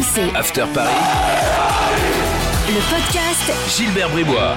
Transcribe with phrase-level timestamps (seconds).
[0.00, 0.34] RMC.
[0.34, 0.88] After Paris.
[2.68, 4.56] Le podcast Gilbert Bribois.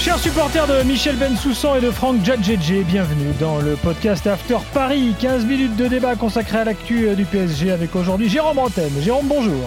[0.00, 5.14] Chers supporters de Michel Bensoussan et de Franck Djadjedje, bienvenue dans le podcast After Paris.
[5.20, 8.92] 15 minutes de débat consacré à l'actu euh, du PSG avec aujourd'hui Jérôme Antenne.
[9.00, 9.62] Jérôme, bonjour.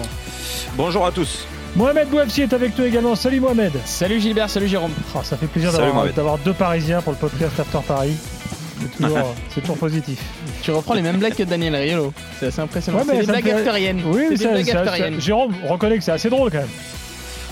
[0.76, 1.46] Bonjour à tous.
[1.74, 3.14] Mohamed Bouafsi est avec nous également.
[3.14, 3.72] Salut Mohamed.
[3.86, 4.92] Salut Gilbert, salut Jérôme.
[5.14, 8.18] Oh, ça fait plaisir d'avoir deux Parisiens pour le podcast After Paris.
[9.54, 10.18] C'est toujours, positif.
[10.62, 12.12] Tu reprends les mêmes blagues que Daniel Riolo.
[12.38, 12.98] C'est assez impressionnant.
[12.98, 14.02] Ouais, c'est des blagues fait- actoriennes.
[14.06, 15.20] Oui, c'est.
[15.20, 16.68] Jérôme reconnaît que c'est assez drôle quand même.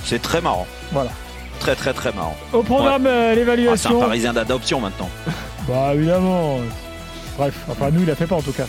[0.05, 0.67] C'est très marrant.
[0.93, 1.11] Voilà.
[1.59, 2.37] Très très très marrant.
[2.53, 4.01] Au programme euh, Ah, c'est un l'évaluation.
[4.01, 5.09] Parisien d'adoption maintenant.
[5.69, 6.61] Bah évidemment.
[7.37, 8.67] Bref, enfin nous il a fait pas en tout cas.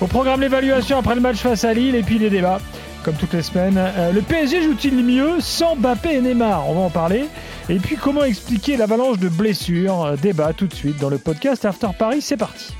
[0.00, 2.58] Au programme l'évaluation après le match face à Lille et puis les débats.
[3.04, 6.68] Comme toutes les semaines, Euh, le PSG joue-t-il mieux sans Mbappé et Neymar?
[6.68, 7.26] On va en parler.
[7.70, 11.64] Et puis comment expliquer l'avalanche de blessures Euh, Débat tout de suite dans le podcast
[11.64, 12.72] After Paris, c'est parti.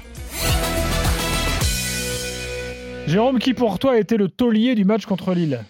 [3.07, 5.65] Jérôme, qui pour toi a été le taulier du match contre Lille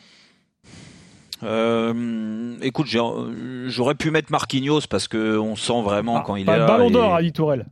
[1.43, 6.45] Euh, écoute, euh, j'aurais pu mettre Marquinhos parce que on sent vraiment Ah, quand il
[6.47, 6.67] pas est là.
[6.67, 7.67] Ballon et- d'or à Tourelle.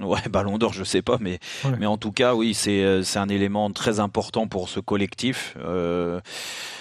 [0.00, 1.72] Ouais, Ballon d'or, je sais pas, mais Ouais.
[1.78, 5.54] mais en tout cas, oui, c'est euh, c'est un élément très important pour ce collectif.
[5.62, 6.18] Euh,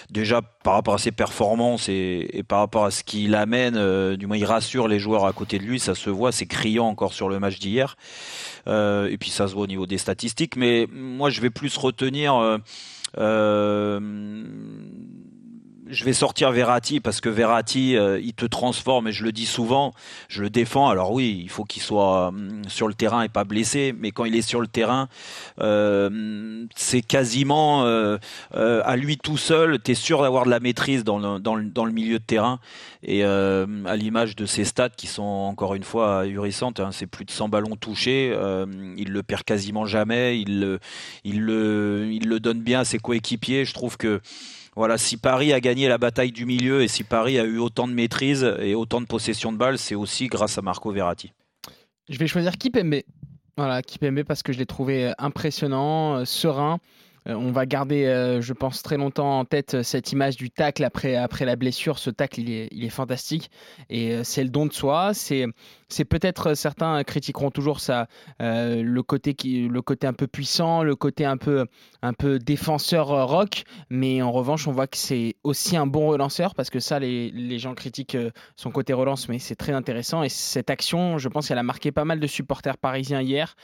[0.09, 4.15] déjà par rapport à ses performances et, et par rapport à ce qu'il amène, euh,
[4.15, 6.87] du moins il rassure les joueurs à côté de lui, ça se voit, c'est criant
[6.87, 7.97] encore sur le match d'hier.
[8.67, 10.55] Euh, et puis ça se voit au niveau des statistiques.
[10.55, 12.35] Mais moi, je vais plus retenir.
[12.35, 12.57] euh,
[13.17, 13.99] euh,
[15.91, 19.45] je vais sortir Verratti parce que Verratti, euh, il te transforme et je le dis
[19.45, 19.93] souvent,
[20.29, 20.89] je le défends.
[20.89, 24.25] Alors oui, il faut qu'il soit hum, sur le terrain et pas blessé, mais quand
[24.25, 25.09] il est sur le terrain,
[25.59, 28.17] euh, c'est quasiment euh,
[28.55, 29.81] euh, à lui tout seul.
[29.81, 32.23] Tu es sûr d'avoir de la maîtrise dans le, dans le, dans le milieu de
[32.23, 32.59] terrain
[33.03, 37.07] et euh, à l'image de ses stats qui sont encore une fois ahurissantes, hein, c'est
[37.07, 38.35] plus de 100 ballons touchés,
[38.97, 40.79] il le perd quasiment jamais, il
[41.23, 43.65] il le, il le donne bien à ses coéquipiers.
[43.65, 44.21] Je trouve que
[44.75, 47.87] voilà, si Paris a gagné la bataille du milieu et si Paris a eu autant
[47.87, 51.33] de maîtrise et autant de possession de balles, c'est aussi grâce à Marco Verratti.
[52.09, 53.01] Je vais choisir Kipembe.
[53.57, 56.79] Voilà, Kipembe parce que je l'ai trouvé impressionnant, euh, serein.
[57.27, 60.49] Euh, on va garder, euh, je pense, très longtemps en tête euh, cette image du
[60.49, 61.99] tacle après, après la blessure.
[61.99, 63.51] Ce tacle, il est, il est fantastique.
[63.89, 65.13] Et c'est le don de soi.
[65.13, 65.45] C'est,
[66.05, 68.07] peut-être, certains critiqueront toujours ça,
[68.39, 71.65] le, côté qui, le côté un peu puissant, le côté un peu,
[72.01, 73.63] un peu défenseur rock.
[73.89, 77.31] Mais en revanche, on voit que c'est aussi un bon relanceur parce que ça, les,
[77.31, 78.17] les gens critiquent
[78.55, 80.23] son côté relance, mais c'est très intéressant.
[80.23, 83.55] Et cette action, je pense qu'elle a marqué pas mal de supporters parisiens hier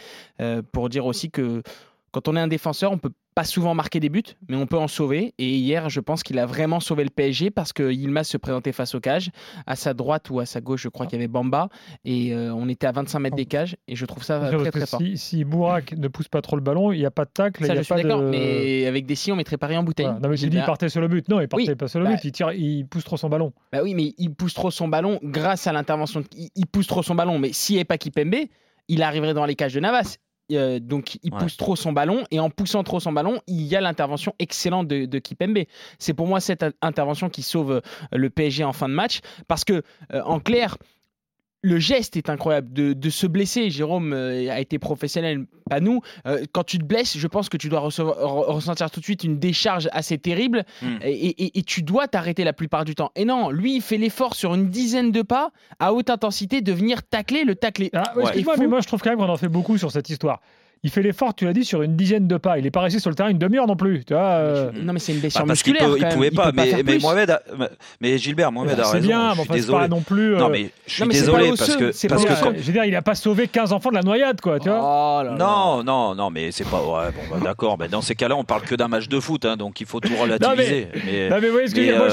[0.71, 1.63] pour dire aussi que
[2.11, 4.79] quand on est un défenseur, on peut pas souvent marquer des buts, mais on peut
[4.79, 5.35] en sauver.
[5.37, 8.71] Et hier, je pense qu'il a vraiment sauvé le PSG parce que Yilmaz se présentait
[8.71, 9.29] face aux cages.
[9.67, 11.69] À sa droite ou à sa gauche, je crois qu'il y avait Bamba.
[12.03, 13.75] Et euh, on était à 25 mètres des cages.
[13.87, 14.99] Et je trouve ça très très fort.
[14.99, 17.63] si, si Bourak ne pousse pas trop le ballon, il n'y a pas de tacle,
[17.63, 18.21] Ça, je suis d'accord.
[18.23, 18.29] de.
[18.29, 20.07] Mais avec des si, on mettrait Paris en bouteille.
[20.07, 20.19] Voilà.
[20.19, 20.65] Non, mais j'ai dit, il Gilbert.
[20.65, 21.29] partait sur le but.
[21.29, 21.75] Non, il partait Oui.
[21.75, 22.23] pas sur le Bah, but.
[22.25, 23.53] Il, tire, il pousse trop son ballon.
[23.71, 26.21] Bah oui, mais il pousse trop son ballon grâce à l'intervention.
[26.21, 28.33] de- Il, il pousse trop son ballon, mais s'il n'y avait pas Kipembe,
[28.87, 30.17] il arriverait dans les cages de Navas.
[30.51, 31.39] Euh, donc il Ouais.
[31.39, 34.87] pousse trop son ballon et en poussant trop son ballon, il y a l'intervention excellente
[34.87, 35.59] de, de Kipembe.
[35.99, 37.81] C'est pour moi cette in- intervention qui sauve euh,
[38.13, 39.19] le PSG en fin de match
[39.49, 40.77] parce que euh, en clair,
[41.63, 43.69] le geste est incroyable de, de se blesser.
[43.69, 46.01] Jérôme euh, a été professionnel, pas nous.
[46.27, 49.05] Euh, quand tu te blesses, je pense que tu dois recevoir- re- ressentir tout de
[49.05, 50.97] suite une décharge assez terrible Mm.
[51.01, 53.11] et, et- et tu dois t'arrêter la plupart du temps.
[53.15, 56.71] Et non, lui, il fait l'effort sur une dizaine de pas à haute intensité de
[56.71, 57.89] venir tacler le tacler.
[57.93, 60.41] Ah, excuse-moi, mais moi je trouve quand même qu'on en fait beaucoup sur cette histoire.
[60.83, 62.57] Il fait l'effort, tu l'as dit, sur une dizaine de pas.
[62.59, 64.05] Il est pas resté sur le terrain une demi-heure non plus.
[64.05, 65.91] Tu vois, euh, Non, mais c'est une blessure Bah, parce qu'il musculaire.
[65.91, 66.15] peut- il quand même.
[66.15, 66.97] pouvait Il pas, peut pas mais, mais.
[66.99, 67.41] Mohamed, a-
[67.99, 69.07] mais Gilbert, Mohamed a c'est raison.
[69.07, 70.35] bien, je mais enfin, c'est pas non plus.
[70.35, 72.31] euh, Non mais je suis Non, mais c'est désolé parce osseux, que c'est parce que
[72.57, 74.59] je veux dire, il a pas sauvé 15 enfants de la noyade, quoi.
[74.59, 75.37] Tu vois Oh là là.
[75.37, 76.77] non, non, non, mais c'est pas.
[76.81, 77.77] Ouais, bon, bah, d'accord.
[77.79, 79.99] Mais dans ces cas-là, on parle que d'un match de foot, hein, donc il faut
[79.99, 80.87] tout relativiser.
[81.05, 82.09] mais, Non, mais vous voyez ce que je mais, euh,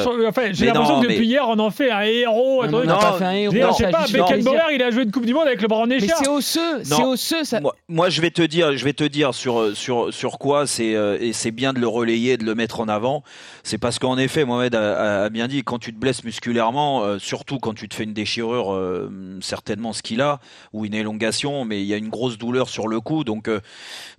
[0.53, 2.65] J'ai mais l'impression que depuis mais- hier, on en fait un héros.
[2.65, 2.85] Non, truc.
[2.85, 4.07] on n'a Non, pas fait un mais- Je sais pas.
[4.11, 6.21] Beckenbauer, il a joué une Coupe du Monde avec le bras en Mais écharpe.
[6.23, 7.43] c'est osseux, c'est osseux.
[7.89, 11.51] Moi, je vais te dire, je vais te dire sur quoi c'est euh, et c'est
[11.51, 13.23] bien de le relayer, de le mettre en avant.
[13.63, 17.59] C'est parce qu'en effet, Mohamed a, bien dit, quand tu te blesses musculairement, euh, surtout
[17.59, 20.41] quand tu te fais une déchirure, euh, certainement ce qu'il a
[20.73, 23.51] ou une élongation, mais il y a une grosse douleur sur le cou, donc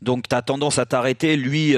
[0.01, 1.35] donc t'as tendance à t'arrêter.
[1.37, 1.75] Lui,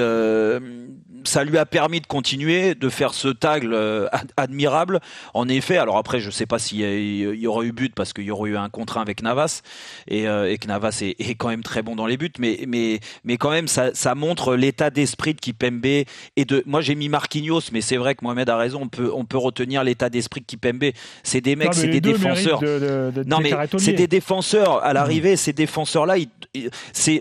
[1.28, 5.00] ça lui a permis de continuer, de faire ce tagle euh, ad- admirable.
[5.34, 7.94] En effet, alors après, je sais pas s'il y, a- il y aurait eu but
[7.94, 9.62] parce qu'il y aurait eu un contrat avec Navas
[10.08, 12.60] et, euh, et que Navas est, est quand même très bon dans les buts, mais
[12.66, 16.06] mais mais quand même ça, ça montre l'état d'esprit de Kipembe et
[16.46, 16.62] de.
[16.66, 18.80] Moi j'ai mis Marquinhos, mais c'est vrai que Mohamed a raison.
[18.82, 20.84] On peut on peut retenir l'état d'esprit de Kipembe.
[21.22, 22.60] C'est des mecs, c'est des défenseurs.
[22.62, 25.36] méritent de- de- de Non mais c'est des défenseurs à l'arrivée.
[25.36, 26.16] Ces défenseurs-là,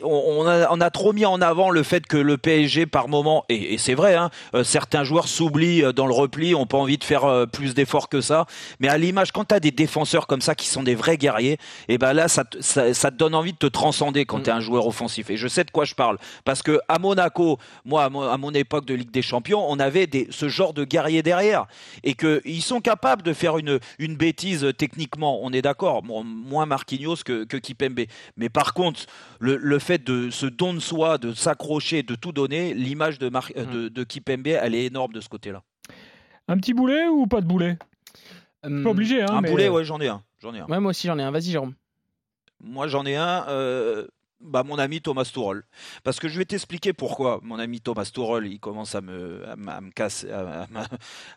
[0.04, 3.08] on, on a, on a trop mis en avant le fait que le PSG par
[3.08, 4.16] moment et, et c'est vrai.
[4.16, 4.30] Hein,
[4.64, 8.46] certains joueurs s'oublient dans le repli, ont pas envie de faire plus d'efforts que ça.
[8.80, 11.58] Mais à l'image, quand tu as des défenseurs comme ça qui sont des vrais guerriers,
[11.88, 14.44] et eh ben là, ça, ça, ça, te donne envie de te transcender quand mm.
[14.44, 15.30] tu es un joueur offensif.
[15.30, 16.18] Et je sais de quoi je parle.
[16.46, 20.28] Parce que à Monaco, moi, à mon, époque de Ligue des Champions, on avait des,
[20.32, 21.66] ce genre de guerriers derrière.
[22.04, 26.04] Et qu'ils sont capables de faire une, une bêtise techniquement, on est d'accord.
[26.04, 28.06] moins Marquinhos que, que Kipembe.
[28.38, 29.02] Mais par contre,
[29.40, 33.30] le, le, fait de ce don de soi, de s'accrocher, de tout donner, l'image de,
[33.30, 33.87] Mar mm.
[33.90, 35.64] De, de Kipembe, elle est énorme de ce côté-là.
[36.48, 37.78] Un petit boulet ou pas de boulet?
[38.64, 40.24] Hum, Pas obligé, hein, Un mais- boulet, ouais, j'en ai un.
[40.42, 40.66] J'en ai un.
[40.68, 41.32] Ouais, moi aussi j'en ai un.
[41.32, 41.74] Vas-y, Jérôme.
[42.64, 43.46] Moi, j'en ai un.
[43.50, 44.08] euh,
[44.42, 45.64] bah, mon ami Thomas Tuchel.
[46.04, 49.56] Parce que je vais t'expliquer pourquoi mon ami Thomas Tuchel, il commence à me, à,
[49.56, 50.78] me- à me casser, à, à me-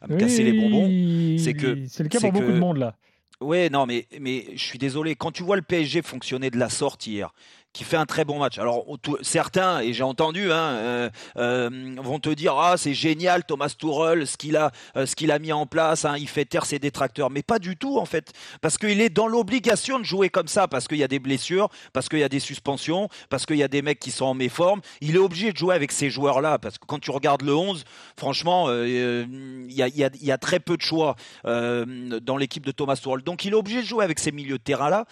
[0.02, 1.38] à me casser les bonbons.
[1.38, 2.97] C'est que- c'est le cas pour beaucoup de monde là.
[3.41, 5.14] Ouais, non, mais, mais je suis désolé.
[5.14, 7.32] Quand tu vois le PSG fonctionner de la sorte hier,
[7.73, 8.59] qui fait un très bon match.
[8.59, 8.85] Alors
[9.23, 14.27] certains, et j'ai entendu, hein, euh, euh, vont te dire ah c'est génial Thomas Tuchel,
[14.27, 16.81] ce qu'il a, euh, ce qu'il a mis en place, hein, il fait taire ses
[16.81, 20.49] détracteurs, mais pas du tout en fait, parce qu'il est dans l'obligation de jouer comme
[20.49, 23.57] ça, parce qu'il y a des blessures, parce qu'il y a des suspensions, parce qu'il
[23.57, 24.81] y a des mecs qui sont en méforme.
[25.01, 27.85] Il est obligé de jouer avec ces joueurs-là, parce que quand tu regardes le 11,
[28.17, 31.15] franchement, il y, a, y a- très peu de choix
[31.45, 33.23] dans l'équipe de Thomas Tuchel.
[33.23, 35.07] Donc il est obligé de jouer avec ces milieux de terrain-là.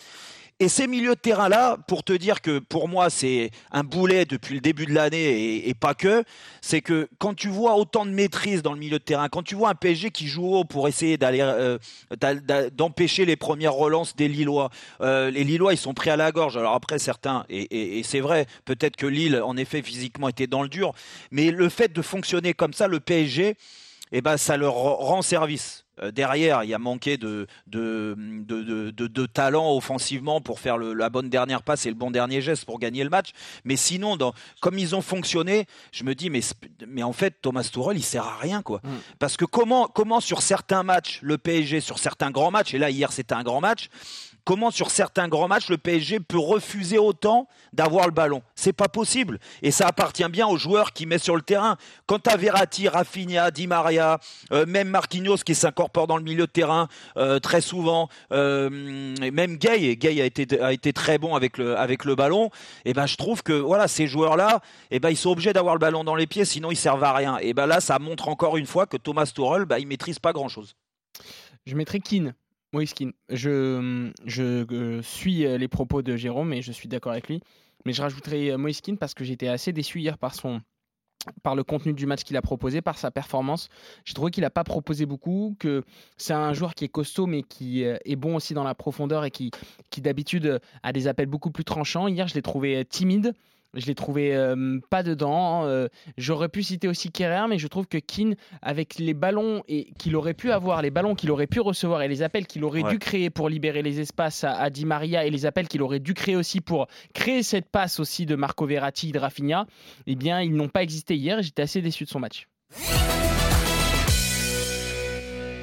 [0.61, 4.57] Et ces milieux de terrain-là, pour te dire que pour moi c'est un boulet depuis
[4.57, 6.25] le début de l'année et, pas que,
[6.61, 9.55] c'est que quand tu vois autant de maîtrise dans le milieu de terrain, quand tu
[9.55, 11.79] vois un PSG qui joue haut pour essayer d'aller euh,
[12.73, 14.71] d'empêcher les premières relances des Lillois,
[15.01, 16.57] euh, les Lillois ils sont pris à la gorge.
[16.57, 20.69] Alors après certains, et c'est vrai, peut-être que Lille en effet physiquement était dans le
[20.69, 20.93] dur,
[21.31, 23.55] mais le fait de fonctionner comme ça, le PSG,
[24.11, 25.85] eh ben ça leur rend service.
[26.03, 30.61] Euh, Derrière, il y a manqué de, de, de, de, de- de talent offensivement pour
[30.61, 33.31] faire le- la bonne dernière passe et le bon dernier geste pour gagner le match.
[33.65, 37.97] Mais sinon, dans, comme ils ont fonctionné, je me dis, mais en fait, Thomas Tuchel,
[37.97, 38.63] il sert à rien.
[38.63, 38.81] quoi.
[38.85, 38.89] Mm.
[39.19, 42.91] Parce que comment, comment sur certains matchs, le PSG, sur certains grands matchs, et là
[42.91, 43.89] hier c'était un grand match,
[44.49, 48.89] comment sur certains grands matchs le PSG peut refuser autant d'avoir le ballon C'est pas
[48.89, 49.41] possible.
[49.61, 51.77] Et ça appartient bien aux joueurs qui mettent sur le terrain.
[52.07, 54.19] Quant à Verratti, Rafinha, Di Maria,
[54.53, 59.31] euh, même Marquinhos qui s'incorpore dans le milieu de terrain euh, très souvent, euh, et
[59.31, 62.49] même Gay, Gay a été, très bon avec le, ballon,
[62.87, 65.79] et ben je trouve que voilà, ces joueurs-là, et ben ils sont obligés d'avoir le
[65.79, 67.37] ballon dans les pieds, sinon ils servent à rien.
[67.43, 70.33] Et ben là, ça montre encore une fois que Thomas Tuchel, ben, il maîtrise pas
[70.33, 70.75] grand-chose.
[71.67, 72.33] Je mettrai Keane.
[72.73, 73.13] Moïse Keane.
[73.31, 77.41] Je, je euh, suis euh, les propos de Jérôme et je suis d'accord avec lui.
[77.85, 80.61] Mais je rajouterai euh, Moïse Keane parce que j'étais assez déçu hier par son
[81.43, 83.69] par le contenu du match qu'il a proposé, par sa performance.
[84.05, 85.83] J'ai trouvé qu'il n'a pas proposé beaucoup, que
[86.17, 89.31] c'est un joueur qui est costaud mais qui est bon aussi dans la profondeur et
[89.31, 89.51] qui,
[89.91, 92.07] qui d'habitude a des appels beaucoup plus tranchants.
[92.07, 93.35] Hier, je l'ai trouvé timide.
[93.75, 95.65] Je l'ai trouvé euh, pas dedans.
[95.67, 99.93] Euh, J'aurais pu citer aussi Kerrer, mais je trouve que Keane, avec les ballons et
[99.99, 102.83] qu'il aurait pu avoir, les ballons qu'il aurait pu recevoir et les appels qu'il aurait
[102.83, 102.91] Ouais.
[102.93, 106.01] dû créer pour libérer les espaces à, à Di Maria et les appels qu'il aurait
[106.01, 109.67] dû créer aussi pour créer cette passe aussi de Marco Verratti et de Rafinha,
[110.07, 111.39] eh bien, ils n'ont pas existé hier.
[111.39, 112.49] et J'étais assez déçu de son match.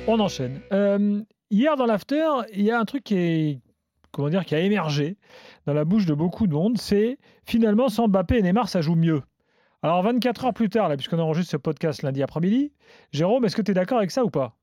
[0.08, 0.62] On enchaîne.
[0.72, 3.60] Euh, hier dans l'after, il y a un truc qui est
[4.16, 5.18] comment dire qui a émergé
[5.66, 8.96] dans la bouche de beaucoup de monde, c'est finalement sans Mbappé et Neymar ça joue
[8.96, 9.22] mieux.
[9.82, 12.72] Alors 24 heures plus tard, puisqu'on enregistre ce podcast lundi après-midi,
[13.12, 14.56] Jérôme, est-ce que tu es d'accord avec ça ou pas?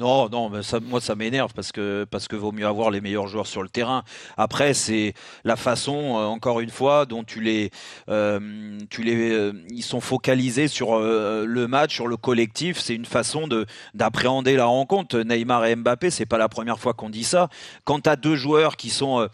[0.00, 3.26] Non, non, ça, moi ça m'énerve parce que parce que vaut mieux avoir les meilleurs
[3.26, 4.02] joueurs sur le terrain.
[4.38, 5.12] Après, c'est
[5.44, 7.70] la façon, euh, encore une fois, dont tu les,
[8.08, 12.78] euh, tu les, euh, ils sont focalisés sur euh, le match, sur le collectif.
[12.80, 15.18] C'est une façon de d'appréhender la rencontre.
[15.18, 17.50] Neymar et Mbappé, c'est pas la première fois qu'on dit ça.
[17.84, 19.28] Quand tu as deux joueurs qui sont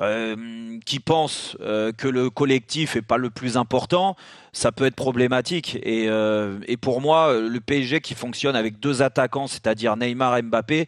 [0.00, 4.16] euh, qui pensent euh, que le collectif est pas le plus important,
[4.52, 5.78] ça peut être problématique.
[5.82, 10.42] Et, euh, et pour moi, le PSG qui fonctionne avec deux attaquants, c'est-à-dire Neymar et
[10.42, 10.86] Mbappé,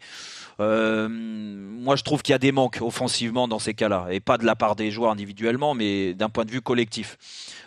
[0.59, 4.37] euh, moi je trouve qu'il y a des manques offensivement dans ces cas-là, et pas
[4.37, 7.17] de la part des joueurs individuellement, mais d'un point de vue collectif.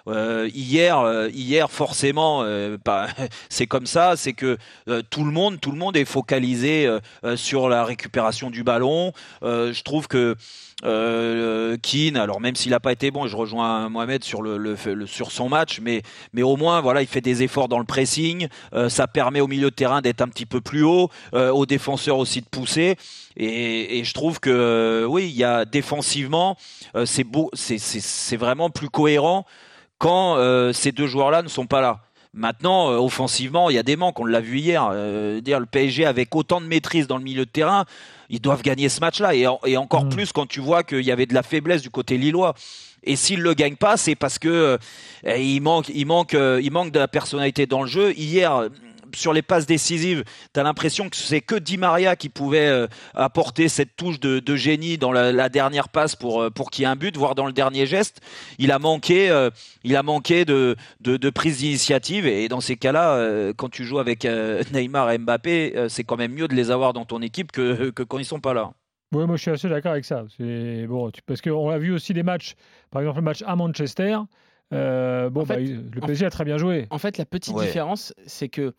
[0.09, 2.45] Euh, hier, euh, hier forcément,
[3.49, 4.59] c'est comme ça, c'est que
[5.11, 6.89] tout le monde, tout le monde est focalisé
[7.37, 9.13] sur la récupération du ballon.
[9.43, 10.37] Je trouve que
[10.85, 15.81] euh, Keane, alors même s'il n'a pas été bon, je rejoins Mohamed sur son match,
[15.83, 18.49] mais mais au moins voilà, il fait des efforts dans le pressing.
[18.89, 22.41] Ça permet au milieu de terrain d'être un petit peu plus haut, aux défenseurs aussi
[22.41, 22.80] de pousser.
[23.37, 26.57] Et, et je trouve que euh, oui, il y a défensivement,
[26.97, 29.45] euh, c'est beau, c'est vraiment plus cohérent
[29.99, 32.01] quand euh, ces deux joueurs-là ne sont pas là.
[32.33, 34.19] Maintenant, euh, offensivement, il y a des manques.
[34.21, 34.89] On l'a vu hier.
[34.93, 37.85] Euh, dire le PSG avec autant de maîtrise dans le milieu de terrain,
[38.29, 39.35] ils doivent gagner ce match-là.
[39.35, 40.11] Et, en- et encore Mm.
[40.11, 42.55] plus quand tu vois qu'il y avait de la faiblesse du côté lillois.
[43.03, 44.79] Et s'ils le gagnent pas, c'est parce que
[45.25, 48.13] il manque, il manque, il manque de la personnalité dans le jeu.
[48.17, 48.69] Hier,
[49.15, 52.87] sur les passes décisives, tu as l'impression que c'est que Di Maria qui pouvait euh,
[53.15, 56.89] apporter cette touche de, génie dans la, dernière passe pour, euh, pour qu'il y ait
[56.89, 58.21] un but, voire dans le dernier geste.
[58.59, 59.51] Il a manqué, euh,
[59.85, 62.27] il a manqué de, de, de prise d'initiative.
[62.27, 64.27] Et dans ces cas-là, quand tu joues avec
[64.73, 68.03] Neymar et Mbappé, c'est quand même mieux de les avoir dans ton équipe que, que
[68.03, 68.73] quand ils sont pas là.
[69.13, 70.25] Oui, moi je suis assez d'accord avec ça.
[70.39, 72.55] Bon, parce qu'on a vu aussi des matchs,
[72.91, 74.19] par exemple le match à Manchester.
[74.73, 76.87] Euh, bon, En fait, bah, le en- PSG a très bien joué.
[76.91, 77.67] En fait, la petite Ouais.
[77.67, 78.75] différence, c'est que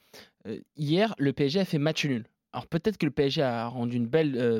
[0.48, 2.26] euh, hier, le PSG a fait match nul.
[2.54, 4.60] Alors peut-être que le PSG a rendu une belle, euh,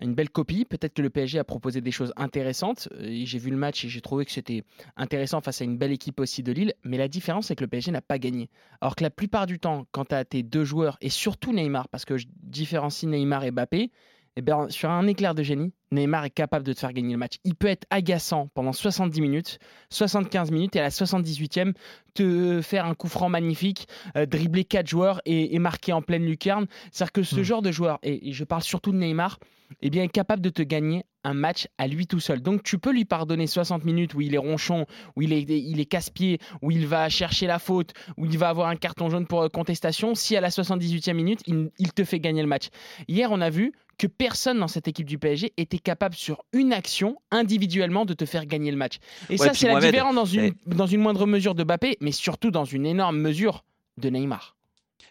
[0.00, 2.88] une belle copie, peut-être que le PSG a proposé des choses intéressantes.
[2.92, 4.64] Euh, J'ai vu le match et j'ai trouvé que c'était
[4.96, 6.74] intéressant face à une belle équipe aussi de Lille.
[6.84, 8.50] Mais la différence, c'est que le PSG n'a pas gagné.
[8.80, 11.88] Alors que la plupart du temps, quand tu as tes deux joueurs, et surtout Neymar,
[11.88, 13.90] parce que je différencie Neymar et Mbappé,
[14.36, 17.18] eh ben, sur un éclair de génie, Neymar est capable de te faire gagner le
[17.18, 17.36] match.
[17.44, 19.58] Il peut être agaçant pendant 70 minutes,
[19.90, 21.74] 75 minutes, et à la 78e,
[22.14, 23.86] te faire un coup franc magnifique,
[24.16, 26.66] euh, dribbler quatre joueurs et, et marquer en pleine lucarne.
[26.92, 27.42] C'est-à-dire que ce Hmm.
[27.42, 29.38] genre de joueur, et, et je parle surtout de Neymar,
[29.80, 32.42] eh bien, est capable de te gagner un match à lui tout seul.
[32.42, 34.86] Donc tu peux lui pardonner 60 minutes où il est ronchon,
[35.16, 38.48] où il est, il est casse-pied, où il va chercher la faute, où il va
[38.48, 40.14] avoir un carton jaune pour euh, contestation.
[40.14, 42.68] Si à la 78e minute, il, il te fait gagner le match.
[43.08, 46.72] Hier, on a vu que personne dans cette équipe du PSG était capable sur une
[46.72, 48.96] action individuellement de te faire gagner le match.
[49.30, 51.98] Et Ouais, ça, c'est la Mohamed, différence dans une, dans une moindre mesure de Mbappé,
[52.00, 53.64] mais surtout dans une énorme mesure
[53.98, 54.56] de Neymar.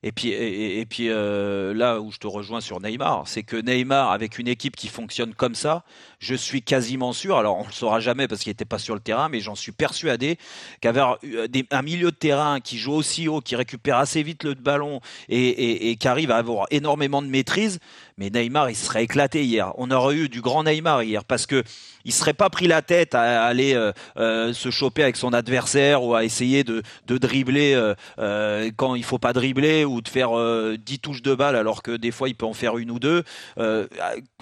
[0.04, 4.10] Et puis, et, puis euh, là où je te rejoins sur Neymar, c'est que Neymar,
[4.10, 5.84] avec une équipe qui fonctionne comme ça,
[6.18, 8.96] je suis quasiment sûr, alors on ne le saura jamais parce qu'il n'était pas sur
[8.96, 10.38] le terrain, mais j'en suis persuadé
[10.80, 14.56] qu'avoir euh, un milieu de terrain qui joue aussi haut, qui récupère assez vite le
[14.56, 17.78] ballon et, et- et qui arrive à avoir énormément de maîtrise,
[18.22, 19.74] mais Neymar, il serait éclaté hier.
[19.80, 21.64] On aurait eu du grand Neymar hier parce que
[22.06, 26.04] il serait pas pris la tête à aller euh, euh, se choper avec son adversaire
[26.04, 27.74] ou à essayer de, dribbler
[28.20, 31.82] euh, quand il faut pas dribbler ou de faire euh, 10 touches de balle alors
[31.82, 33.24] que des fois il peut en faire une ou deux.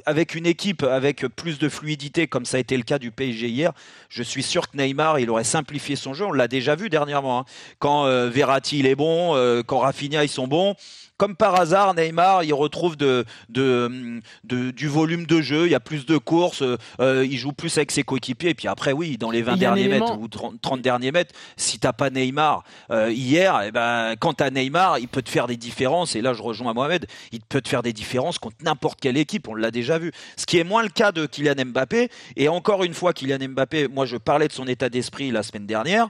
[0.06, 3.48] Avec une équipe avec plus de fluidité comme ça a été le cas du PSG
[3.48, 3.72] hier,
[4.10, 6.26] je suis sûr que Neymar il aurait simplifié son jeu.
[6.26, 7.40] On l'a déjà vu dernièrement.
[7.40, 7.46] hein.
[7.80, 10.76] Quand Verratti il est bon, quand Rafinha ils sont bons.
[11.20, 15.76] Comme par hasard, Neymar, il retrouve de, de, de- du volume de jeu, il y
[15.76, 16.64] a plus de courses,
[17.02, 18.52] euh, il joue plus avec ses coéquipiers.
[18.52, 20.62] Et puis après, oui, dans les 20 Il y a un derniers mètres ou 30,
[20.62, 25.10] 30 derniers mètres, si t'as pas Neymar euh, hier, eh ben, quand t'as Neymar, il
[25.10, 26.16] peut te faire des différences.
[26.16, 29.50] Et là, je rejoins Mohamed, il peut te faire des différences contre n'importe quelle équipe.
[29.50, 30.14] On l'a déjà vu.
[30.38, 32.10] Ce qui est moins le cas de Kylian Mbappé.
[32.38, 35.66] Et encore une fois, Kylian Mbappé, moi, je parlais de son état d'esprit la semaine
[35.66, 36.08] dernière.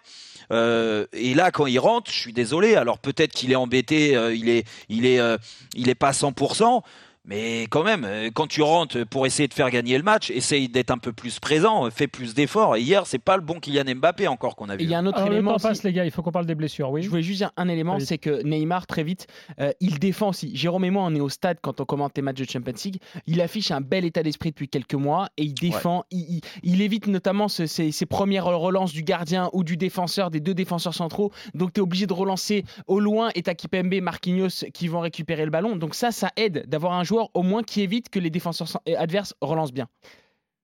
[0.52, 2.76] Euh, et là, quand il rentre, je suis désolé.
[2.76, 5.38] Alors peut-être qu'il est embêté, euh, il est, il est, euh,
[5.76, 6.82] il est pas à 100%.
[7.26, 10.70] Mais quand même, euh, quand tu rentres pour essayer de faire gagner le match, essaye
[10.70, 12.78] d'être un peu plus présent, euh, fais plus d'efforts.
[12.78, 14.84] Hier, c'est pas le bon Kylian Mbappé encore qu'on a vu.
[14.86, 16.22] il y a un autre Alors, le élément temps aussi- passe, les gars, il faut
[16.24, 17.04] qu'on parle des blessures, oui.
[17.04, 19.28] Je voulais juste dire un élément, c'est que Neymar, très vite,
[19.60, 20.56] euh, il défend aussi.
[20.56, 23.00] Jérôme et moi, on est au stade quand on commente les matchs de Champions League.
[23.28, 26.06] Il affiche un bel état d'esprit depuis quelques mois et il défend.
[26.12, 30.32] Il, il- il évite notamment ce- ces, ces premières relances du gardien ou du défenseur,
[30.32, 31.32] des deux défenseurs centraux.
[31.54, 35.44] Donc, tu es obligé de relancer au loin et t'as Kipembe, Marquinhos qui vont récupérer
[35.46, 35.76] le ballon.
[35.76, 39.36] Donc, ça, ça aide d'avoir un joueur au moins qui évite que les défenseurs adverses
[39.42, 39.88] relancent bien.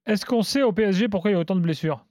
[0.05, 2.05] Est-ce qu'on sait au PSG pourquoi il y a autant de blessures?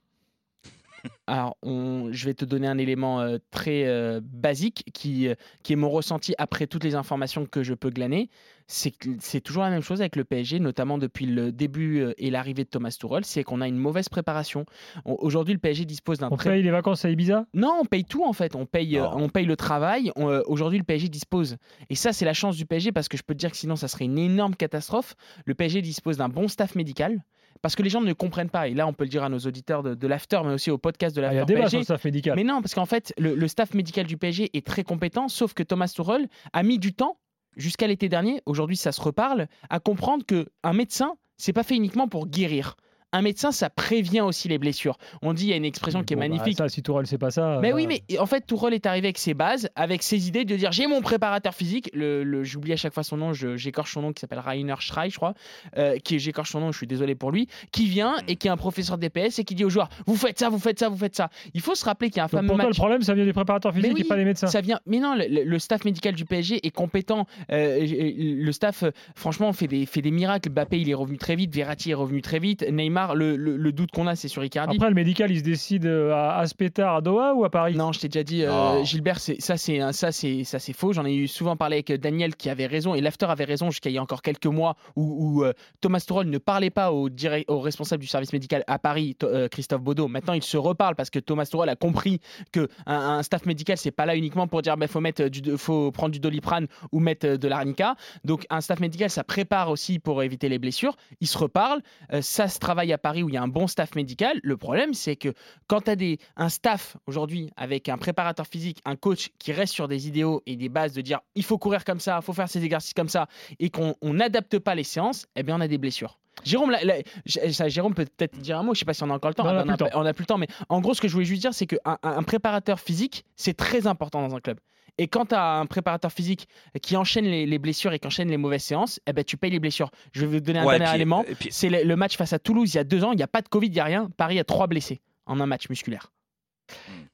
[1.27, 5.73] Alors, on- je vais te donner un élément euh, très euh, basique qui, euh, qui
[5.73, 8.29] est mon ressenti après toutes les informations que je peux glaner.
[8.67, 12.13] C'est que c'est toujours la même chose avec le PSG, notamment depuis le début euh,
[12.17, 14.65] et l'arrivée de Thomas Tuchel, c'est qu'on a une mauvaise préparation.
[15.05, 17.45] On- Aujourd'hui, le PSG dispose d'un On très paye les vacances à Ibiza?
[17.53, 18.55] Non, on paye tout en fait.
[18.55, 20.11] On paye, euh, on paye le travail.
[20.15, 21.57] On, euh, Aujourd'hui, le PSG dispose.
[21.89, 23.75] Et ça, c'est la chance du PSG parce que je peux te dire que sinon,
[23.75, 25.15] ça serait une énorme catastrophe.
[25.45, 27.23] Le PSG dispose d'un bon staff médical.
[27.61, 28.67] Parce que les gens ne comprennent pas.
[28.67, 30.77] Et là, on peut le dire à nos auditeurs de, de l'after, mais aussi au
[30.77, 32.35] podcast de Ah, Il y a l'after débat sur le staff médical.
[32.35, 35.53] Mais non, parce qu'en fait, le, le staff médical du PSG est très compétent, sauf
[35.53, 37.17] que Thomas Tuchel a mis du temps
[37.55, 38.41] jusqu'à l'été dernier.
[38.45, 42.75] Aujourd'hui, ça se reparle à comprendre que un médecin, c'est pas fait uniquement pour guérir.
[43.17, 44.97] Un médecin, ça prévient aussi les blessures.
[45.21, 46.57] On dit, il y a une expression qui est bah, magnifique.
[46.57, 47.59] ça, si Tourelle sait pas ça.
[47.61, 50.43] Mais euh, oui, mais en fait, Tourelle est arrivé avec ses bases, avec ses idées
[50.45, 53.93] de dire j'ai mon préparateur physique, le, le- j'oublie à chaque fois son nom, j'écorche
[53.93, 55.33] son nom, qui s'appelle Rainer Schrei, je crois,
[55.77, 58.51] euh, qui j'écorche son nom, je suis désolé pour lui, qui vient et qui est
[58.51, 60.97] un professeur DPS et qui dit aux joueurs vous faites ça, vous faites ça, vous
[60.97, 61.29] faites ça.
[61.53, 62.75] Il faut se rappeler qu'il y a un Donc fameux pour toi, match.
[62.75, 64.47] le problème, ça vient des préparateurs Mais physiques oui, et pas des médecins.
[64.47, 67.27] Ça vient, mais non, le, le staff médical du PSG est compétent.
[67.51, 70.49] Euh, le staff, euh, franchement, fait des, fait des miracles.
[70.49, 71.53] Mbappé, il est revenu très vite.
[71.55, 72.65] Verratti est revenu très vite.
[72.69, 73.15] Neymar, Neymar.
[73.15, 74.75] Le, le- le doute qu'on a, c'est sur Icardi.
[74.77, 77.75] Après, le médical, il se décide euh, à Aspetar, à Doha ou à Paris?
[77.75, 78.83] Non, je t'ai déjà dit, euh, Oh.
[78.83, 80.93] Gilbert, ça c'est ça c'est ça c'est faux.
[80.93, 83.69] J'en ai eu souvent parlé avec euh, Daniel qui avait raison et l'after avait raison
[83.69, 85.03] jusqu'à il y a encore quelques mois où,
[85.39, 88.79] où, euh, Thomas Tuchel ne parlait pas au, direct, au responsable du service médical à
[88.79, 90.07] Paris, To- euh, Christophe Baudot.
[90.07, 92.19] Maintenant, il se reparle parce que Thomas Tuchel a compris
[92.51, 95.57] que un, un staff médical c'est pas là uniquement pour dire bah, faut mettre du
[95.57, 97.95] faut prendre du doliprane ou mettre de l'arnica.
[98.23, 100.95] Donc un staff médical ça prépare aussi pour éviter les blessures.
[101.21, 101.81] Ils se reparlent.
[102.13, 104.39] Euh, ça se travaille à Paris où il y a un bon staff médical.
[104.43, 105.33] Le problème c'est que
[105.67, 109.73] quand tu as des, un staff aujourd'hui avec un préparateur physique, un coach qui reste
[109.73, 112.33] sur des idéaux et des bases de dire il faut courir comme ça, il faut
[112.33, 113.27] faire ces exercices comme ça,
[113.59, 116.19] et qu'on on n'adapte pas les séances, eh bien on a des blessures.
[116.43, 119.03] Jérôme, là- là, J- ça, Jérôme peut peut-être dire un mot, je sais pas si
[119.03, 119.43] on a encore le temps.
[119.45, 119.99] Non, on a Ah plus le temps.
[120.01, 121.65] on a plus le temps, mais en gros, ce que je voulais juste dire, c'est
[121.65, 124.59] qu'un un, préparateur physique, c'est très important dans un club.
[124.97, 126.47] Et quand tu as un préparateur physique
[126.81, 129.51] qui enchaîne les, les blessures et qui enchaîne les mauvaises séances, eh ben, tu payes
[129.51, 129.91] les blessures.
[130.13, 131.25] Je vais vous donner un Ouais, dernier puis- élément.
[131.39, 133.11] puis- C'est le, le match face à Toulouse il y a deux ans.
[133.11, 134.09] Il n'y a pas de Covid, il n'y a rien.
[134.15, 136.11] Paris a trois blessés en un match musculaire.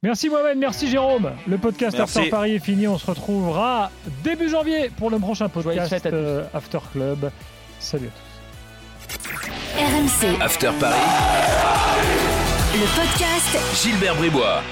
[0.02, 1.32] Merci Mohamed, merci Jérôme.
[1.46, 2.18] Le podcast Merci.
[2.18, 2.86] After Paris est fini.
[2.88, 3.90] On se retrouvera
[4.24, 7.30] début janvier pour le prochain podcast euh, After Club.
[7.78, 8.31] Salut à tous.
[9.12, 10.96] RMC, After Paris,
[12.74, 13.58] le podcast.
[13.82, 14.62] Gilbert Bribois.